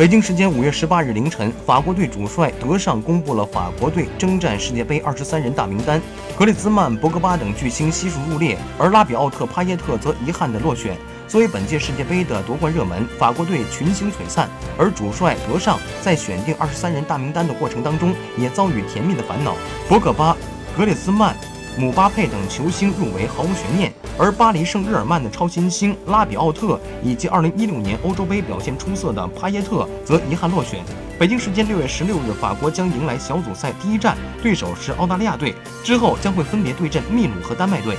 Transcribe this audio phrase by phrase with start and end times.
[0.00, 6.00] 北京时间五月十八日凌晨，法国队主帅德尚公布了法国队征战世界杯二十三人大名单，
[6.38, 10.96] 格列兹曼、博格巴等巨星悉数入列，而拉比奥特、帕耶特则遗憾的落选。
[11.28, 19.54] 作为本届世界杯的夺冠热门，法国队群星璀璨，而主帅德尚在选定二十三人大名单的过程当中，也遭遇甜蜜的烦恼。
[19.86, 20.34] 博格巴、
[20.74, 21.36] 格列兹曼。
[21.78, 30.80] 姆巴佩等球星入围毫无悬念，而巴黎圣日耳曼的超新星拉比奥特以及2016年欧洲杯表现出色的帕耶特则遗憾落选。
[31.18, 35.54] 北京时间6月16日，法国将迎来小组赛第一战，对手是澳大利亚队，
[35.84, 37.96] 之后将会分别对阵秘鲁和丹麦队。